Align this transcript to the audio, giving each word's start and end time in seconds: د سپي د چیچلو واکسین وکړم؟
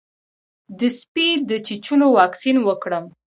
د 0.79 0.81
سپي 0.99 1.27
د 1.49 1.51
چیچلو 1.65 2.07
واکسین 2.17 2.57
وکړم؟ 2.63 3.05